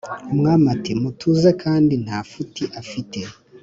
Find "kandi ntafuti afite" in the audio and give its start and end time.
1.63-3.19